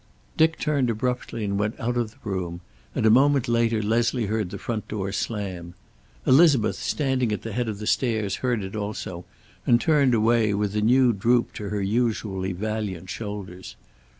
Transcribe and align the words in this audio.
Dick 0.35 0.57
turned 0.57 0.89
abruptly 0.89 1.43
and 1.43 1.59
went 1.59 1.79
out 1.79 1.95
of 1.95 2.09
the 2.09 2.17
room, 2.23 2.61
and 2.95 3.05
a 3.05 3.11
moment 3.11 3.47
later 3.47 3.83
Leslie 3.83 4.25
heard 4.25 4.49
the 4.49 4.57
front 4.57 4.87
door 4.87 5.11
slam. 5.11 5.75
Elizabeth, 6.25 6.77
standing 6.77 7.31
at 7.31 7.43
the 7.43 7.51
head 7.53 7.69
of 7.69 7.77
the 7.77 7.85
stairs, 7.85 8.37
heard 8.37 8.63
it 8.63 8.75
also, 8.75 9.25
and 9.67 9.79
turned 9.79 10.15
away, 10.15 10.55
with 10.55 10.75
a 10.75 10.81
new 10.81 11.13
droop 11.13 11.53
to 11.53 11.69
her 11.69 11.83
usually 11.83 12.51
valiant 12.51 13.11
shoulders. 13.11 13.75